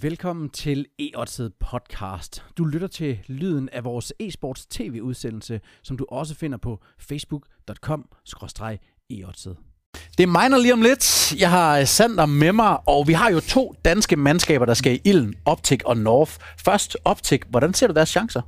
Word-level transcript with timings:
Velkommen 0.00 0.50
til 0.50 0.86
e 0.98 1.10
podcast. 1.60 2.44
Du 2.58 2.64
lytter 2.64 2.88
til 2.88 3.18
lyden 3.26 3.68
af 3.68 3.84
vores 3.84 4.12
e-sports 4.22 4.66
tv-udsendelse, 4.70 5.60
som 5.82 5.96
du 5.96 6.06
også 6.08 6.34
finder 6.34 6.58
på 6.58 6.80
facebook.com 6.98 8.08
e 9.10 9.24
det 10.18 10.22
er 10.22 10.26
mig, 10.26 10.50
der 10.50 10.58
lige 10.58 10.72
om 10.72 10.82
lidt. 10.82 11.34
Jeg 11.38 11.50
har 11.50 11.84
Sander 11.84 12.26
med 12.26 12.52
mig, 12.52 12.88
og 12.88 13.08
vi 13.08 13.12
har 13.12 13.30
jo 13.30 13.40
to 13.40 13.74
danske 13.84 14.16
mandskaber, 14.16 14.66
der 14.66 14.74
skal 14.74 14.92
i 14.92 15.00
ilden, 15.04 15.34
Optik 15.44 15.82
og 15.84 15.96
North. 15.96 16.32
Først 16.64 16.96
Optik, 17.04 17.44
hvordan 17.50 17.74
ser 17.74 17.86
du 17.86 17.94
deres 17.94 18.08
chancer? 18.08 18.42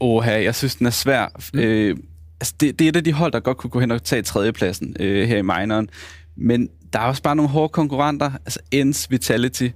Åh, 0.00 0.26
jeg 0.26 0.54
synes, 0.54 0.76
den 0.76 0.86
er 0.86 0.90
svær. 0.90 1.28
Mm. 1.54 1.60
Øh, 1.60 1.96
altså, 2.40 2.54
det, 2.60 2.78
det 2.78 2.84
er 2.84 2.88
et 2.88 2.96
af 2.96 3.04
de 3.04 3.12
hold, 3.12 3.32
der 3.32 3.40
godt 3.40 3.56
kunne 3.56 3.70
gå 3.70 3.80
hen 3.80 3.90
og 3.90 4.04
tage 4.04 4.22
tredjepladsen 4.22 4.96
øh, 5.00 5.28
her 5.28 5.36
i 5.36 5.42
minoren. 5.42 5.90
Men 6.36 6.68
der 6.92 6.98
er 6.98 7.04
også 7.04 7.22
bare 7.22 7.36
nogle 7.36 7.50
hårde 7.50 7.68
konkurrenter. 7.68 8.30
Altså 8.44 8.60
Ens, 8.70 9.10
Vitality. 9.10 9.68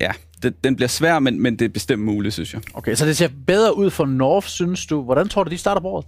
Ja, 0.00 0.12
det, 0.44 0.64
den 0.64 0.76
bliver 0.76 0.88
svær, 0.88 1.18
men, 1.18 1.42
men 1.42 1.58
det 1.58 1.64
er 1.64 1.68
bestemt 1.68 2.02
muligt, 2.02 2.34
synes 2.34 2.54
jeg. 2.54 2.62
Okay, 2.74 2.94
så 2.94 3.06
det 3.06 3.16
ser 3.16 3.28
bedre 3.46 3.76
ud 3.76 3.90
for 3.90 4.06
North, 4.06 4.46
synes 4.46 4.86
du. 4.86 5.02
Hvordan 5.02 5.28
tror 5.28 5.44
du, 5.44 5.50
de 5.50 5.58
starter 5.58 5.80
på 5.80 5.88
året? 5.88 6.06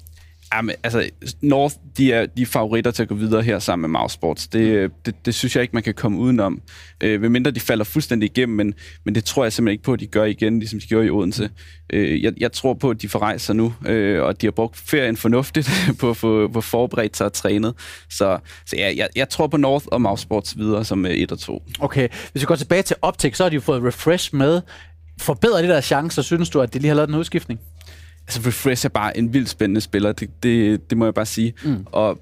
Jamen, 0.56 0.74
altså, 0.82 1.10
North, 1.40 1.74
de 1.96 2.12
er, 2.12 2.26
de 2.26 2.42
er 2.42 2.46
favoritter 2.46 2.90
til 2.90 3.02
at 3.02 3.08
gå 3.08 3.14
videre 3.14 3.42
her 3.42 3.58
sammen 3.58 3.90
med 3.90 4.00
Mousesports. 4.00 4.48
Det, 4.48 4.90
det, 5.06 5.26
det 5.26 5.34
synes 5.34 5.56
jeg 5.56 5.62
ikke, 5.62 5.72
man 5.72 5.82
kan 5.82 5.94
komme 5.94 6.18
udenom. 6.18 6.60
Øh, 7.00 7.20
medmindre 7.20 7.50
de 7.50 7.60
falder 7.60 7.84
fuldstændig 7.84 8.30
igennem, 8.30 8.56
men, 8.56 8.74
men 9.04 9.14
det 9.14 9.24
tror 9.24 9.44
jeg 9.44 9.52
simpelthen 9.52 9.72
ikke 9.72 9.84
på, 9.84 9.92
at 9.92 10.00
de 10.00 10.06
gør 10.06 10.24
igen, 10.24 10.58
ligesom 10.58 10.80
de 10.80 10.86
gjorde 10.86 11.06
i 11.06 11.10
Odense. 11.10 11.50
Øh, 11.92 12.22
jeg, 12.22 12.32
jeg 12.36 12.52
tror 12.52 12.74
på, 12.74 12.90
at 12.90 13.02
de 13.02 13.08
får 13.08 13.18
rejst 13.18 13.44
sig 13.44 13.56
nu, 13.56 13.74
øh, 13.86 14.22
og 14.22 14.40
de 14.40 14.46
har 14.46 14.50
brugt 14.50 14.76
ferien 14.76 15.16
fornuftigt 15.16 15.70
på 16.00 16.10
at 16.10 16.16
få, 16.16 16.48
på 16.48 16.60
forberedt 16.60 17.16
sig 17.16 17.26
og 17.26 17.32
trænet. 17.32 17.74
Så, 18.10 18.38
så 18.66 18.76
ja, 18.76 18.92
jeg, 18.96 19.08
jeg 19.16 19.28
tror 19.28 19.46
på 19.46 19.56
North 19.56 19.86
og 19.86 20.02
Mousesports 20.02 20.58
videre 20.58 20.84
som 20.84 21.06
øh, 21.06 21.12
1 21.12 21.32
og 21.32 21.38
2. 21.38 21.62
Okay, 21.80 22.08
hvis 22.32 22.42
vi 22.42 22.46
går 22.46 22.56
tilbage 22.56 22.82
til 22.82 22.96
Optik, 23.02 23.34
så 23.34 23.42
har 23.42 23.50
de 23.50 23.54
jo 23.54 23.60
fået 23.60 23.84
refresh 23.84 24.34
med. 24.34 24.60
Forbedrer 25.20 25.60
det 25.60 25.70
der 25.70 25.80
chancer, 25.80 26.22
synes 26.22 26.50
du, 26.50 26.60
at 26.60 26.74
de 26.74 26.78
lige 26.78 26.88
har 26.88 26.94
lavet 26.94 27.08
en 27.08 27.14
udskiftning? 27.14 27.60
Altså 28.36 28.48
Refresh 28.48 28.86
er 28.86 28.88
bare 28.88 29.16
en 29.16 29.34
vildt 29.34 29.48
spændende 29.48 29.80
spiller, 29.80 30.12
det, 30.12 30.42
det, 30.42 30.90
det 30.90 30.98
må 30.98 31.04
jeg 31.04 31.14
bare 31.14 31.26
sige. 31.26 31.54
Mm. 31.64 31.86
Og, 31.92 32.18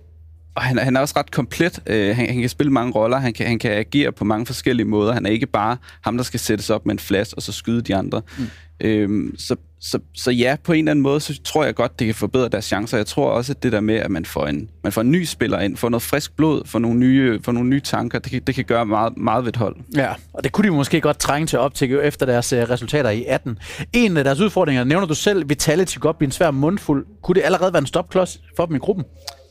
og 0.57 0.63
han, 0.63 0.79
han 0.79 0.97
er 0.97 1.01
også 1.01 1.15
ret 1.17 1.31
komplet. 1.31 1.79
Uh, 1.91 1.95
han, 1.95 2.17
han 2.17 2.41
kan 2.41 2.49
spille 2.49 2.73
mange 2.73 2.93
roller, 2.93 3.19
han 3.19 3.33
kan, 3.33 3.47
han 3.47 3.59
kan 3.59 3.73
agere 3.73 4.13
på 4.13 4.25
mange 4.25 4.47
forskellige 4.47 4.87
måder. 4.87 5.13
Han 5.13 5.27
er 5.27 5.31
ikke 5.31 5.47
bare 5.47 5.77
ham, 6.01 6.17
der 6.17 6.25
skal 6.25 6.41
sættes 6.41 6.71
op 6.71 6.87
med 6.87 6.95
en 6.95 6.99
flash 6.99 7.33
og 7.37 7.43
så 7.43 7.53
skyde 7.53 7.83
de 7.83 7.97
andre. 7.97 8.23
Mm. 8.39 8.45
Øhm, 8.81 9.35
så, 9.39 9.57
så, 9.81 9.99
så 10.15 10.31
ja, 10.31 10.57
på 10.65 10.73
en 10.73 10.79
eller 10.79 10.91
anden 10.91 11.03
måde, 11.03 11.21
så 11.21 11.43
tror 11.45 11.65
jeg 11.65 11.75
godt, 11.75 11.99
det 11.99 12.07
kan 12.07 12.15
forbedre 12.15 12.49
deres 12.49 12.65
chancer. 12.65 12.97
Jeg 12.97 13.07
tror 13.07 13.31
også, 13.31 13.53
at 13.53 13.63
det 13.63 13.73
der 13.73 13.81
med, 13.81 13.95
at 13.95 14.11
man 14.11 14.25
får 14.25 14.47
en, 14.47 14.69
man 14.83 14.93
får 14.93 15.01
en 15.01 15.11
ny 15.11 15.25
spiller 15.25 15.61
ind, 15.61 15.77
får 15.77 15.89
noget 15.89 16.03
frisk 16.03 16.37
blod, 16.37 16.63
får 16.67 16.79
nogle 16.79 16.99
nye, 16.99 17.41
får 17.43 17.53
nogle 17.53 17.69
nye 17.69 17.81
tanker, 17.81 18.19
det 18.19 18.33
kan, 18.33 18.43
det 18.47 18.55
kan 18.55 18.65
gøre 18.65 18.87
meget, 18.87 19.17
meget 19.17 19.45
ved 19.45 19.53
et 19.53 19.57
hold. 19.57 19.77
Ja, 19.97 20.13
og 20.33 20.45
det 20.45 20.53
kunne 20.53 20.69
de 20.69 20.75
måske 20.75 21.01
godt 21.01 21.19
trænge 21.19 21.47
til 21.47 21.59
op 21.59 21.75
til 21.75 21.99
efter 22.03 22.27
deres 22.27 22.53
uh, 22.53 22.59
resultater 22.59 23.11
i 23.11 23.25
18. 23.25 23.59
En 23.93 24.17
af 24.17 24.25
deres 24.25 24.41
udfordringer, 24.41 24.85
nævner 24.85 25.07
du 25.07 25.15
selv, 25.15 25.49
Vitality 25.49 25.97
godt 25.99 26.19
blive 26.19 26.27
en 26.27 26.33
svær 26.33 26.51
mundfuld. 26.51 27.07
Kunne 27.23 27.35
det 27.35 27.43
allerede 27.45 27.73
være 27.73 27.81
en 27.81 27.87
stopklods 27.87 28.41
for 28.57 28.67
dem 28.67 28.77
i 28.77 28.79
gruppen? 28.79 29.05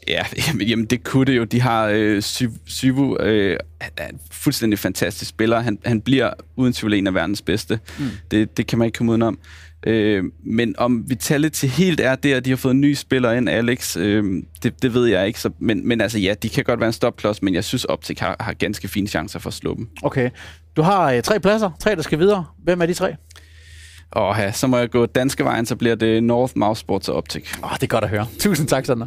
Ja, 0.07 0.25
jamen, 0.47 0.67
jamen 0.67 0.85
det 0.85 1.03
kunne 1.03 1.25
det 1.25 1.37
jo. 1.37 1.43
De 1.43 1.61
har 1.61 1.87
øh, 1.93 2.21
Syvu, 2.65 3.17
øh, 3.19 3.57
er 3.97 4.07
en 4.07 4.19
fuldstændig 4.31 4.79
fantastisk 4.79 5.29
spiller. 5.29 5.59
Han, 5.59 5.79
han 5.85 6.01
bliver 6.01 6.33
uden 6.55 6.73
tvivl 6.73 6.93
en 6.93 7.07
af 7.07 7.13
verdens 7.13 7.41
bedste. 7.41 7.79
Mm. 7.99 8.05
Det, 8.31 8.57
det 8.57 8.67
kan 8.67 8.79
man 8.79 8.85
ikke 8.85 8.97
komme 8.97 9.11
udenom. 9.11 9.39
Øh, 9.87 10.23
men 10.45 10.75
om 10.77 11.09
Vitality 11.09 11.65
helt 11.65 11.99
er 11.99 12.15
der, 12.15 12.39
de 12.39 12.49
har 12.49 12.57
fået 12.57 12.73
en 12.73 12.81
ny 12.81 12.93
spiller 12.93 13.31
ind, 13.31 13.49
Alex, 13.49 13.97
øh, 13.97 14.43
det, 14.63 14.81
det 14.81 14.93
ved 14.93 15.05
jeg 15.05 15.27
ikke. 15.27 15.39
Så, 15.39 15.49
men, 15.59 15.87
men 15.87 16.01
altså 16.01 16.19
ja, 16.19 16.33
de 16.43 16.49
kan 16.49 16.63
godt 16.63 16.79
være 16.79 16.87
en 16.87 16.93
stopklods, 16.93 17.41
men 17.41 17.53
jeg 17.53 17.63
synes 17.63 17.85
Optik 17.85 18.19
har, 18.19 18.35
har 18.39 18.53
ganske 18.53 18.87
fine 18.87 19.07
chancer 19.07 19.39
for 19.39 19.49
at 19.49 19.53
slå 19.53 19.75
dem. 19.75 19.89
Okay. 20.03 20.29
Du 20.75 20.81
har 20.81 21.11
øh, 21.11 21.23
tre 21.23 21.39
pladser, 21.39 21.71
tre 21.79 21.95
der 21.95 22.01
skal 22.01 22.19
videre. 22.19 22.45
Hvem 22.63 22.81
er 22.81 22.85
de 22.85 22.93
tre? 22.93 23.15
Og 24.11 24.37
ja, 24.37 24.51
så 24.51 24.67
må 24.67 24.77
jeg 24.77 24.89
gå 24.89 25.05
danske 25.05 25.43
vejen, 25.43 25.65
så 25.65 25.75
bliver 25.75 25.95
det 25.95 26.23
North 26.23 26.53
Mouse 26.55 26.79
Sports 26.79 27.09
og 27.09 27.15
Optik. 27.15 27.55
Åh, 27.63 27.71
oh, 27.71 27.75
det 27.75 27.83
er 27.83 27.87
godt 27.87 28.03
at 28.03 28.09
høre. 28.09 28.27
Tusind 28.39 28.67
tak, 28.67 28.85
Sander. 28.85 29.05